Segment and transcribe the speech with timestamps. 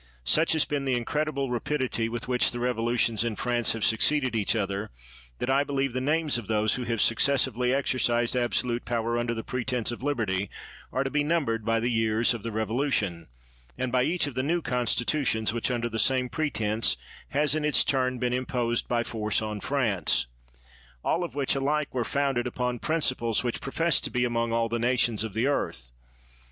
[0.25, 4.35] Such has been the incredible rapidity with which the rev olutions in France have succeeded
[4.35, 4.89] each other,
[5.37, 7.69] that I believe the names of those who have suc 15 THE WORLD'S FAMOUS ORATIONS
[7.69, 10.49] cessively exercised absolute power under the pretense of liberty
[10.91, 13.27] are to be numbered by the years of the revolution,
[13.77, 16.97] and by each of the new constitutions, which, under the same pretense,
[17.29, 20.25] has in its turn been imposed by force on France:
[21.03, 24.79] all of which alike were founded upon principles which professed to be among all the
[24.79, 25.91] nations of the earth.